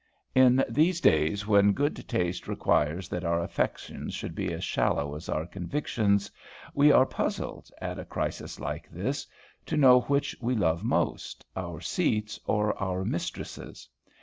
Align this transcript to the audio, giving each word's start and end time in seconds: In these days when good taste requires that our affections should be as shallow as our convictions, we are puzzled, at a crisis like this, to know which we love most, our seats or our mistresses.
In 0.33 0.65
these 0.67 0.99
days 0.99 1.45
when 1.45 1.73
good 1.73 2.07
taste 2.07 2.47
requires 2.47 3.07
that 3.09 3.23
our 3.23 3.39
affections 3.39 4.15
should 4.15 4.33
be 4.33 4.51
as 4.51 4.63
shallow 4.63 5.13
as 5.15 5.29
our 5.29 5.45
convictions, 5.45 6.31
we 6.73 6.91
are 6.91 7.05
puzzled, 7.05 7.69
at 7.79 7.99
a 7.99 8.05
crisis 8.05 8.59
like 8.59 8.89
this, 8.89 9.27
to 9.67 9.77
know 9.77 9.99
which 10.01 10.35
we 10.41 10.55
love 10.55 10.83
most, 10.83 11.45
our 11.55 11.81
seats 11.81 12.39
or 12.47 12.75
our 12.81 13.05
mistresses. 13.05 13.87